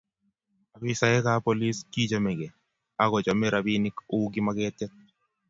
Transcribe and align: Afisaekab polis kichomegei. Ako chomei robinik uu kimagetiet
Afisaekab 0.75 1.39
polis 1.47 1.77
kichomegei. 1.91 2.55
Ako 3.03 3.17
chomei 3.25 3.51
robinik 3.53 3.95
uu 4.15 4.25
kimagetiet 4.33 4.93